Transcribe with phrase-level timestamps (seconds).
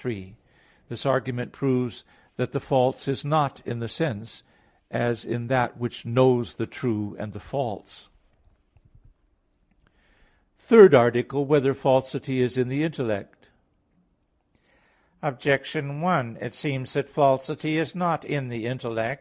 [0.00, 0.36] 3:
[0.88, 2.04] This argument proves
[2.36, 4.44] that the false is not in the sense,
[4.92, 8.08] as in that which knows the true and the false._______________________
[10.58, 11.48] THIRD ARTICLE [I, Q.
[11.48, 11.50] 17, Art.
[11.50, 13.48] 3] Whether Falsity Is in the Intellect?
[15.20, 19.16] Objection 1: It seems that falsity is not in the intellect.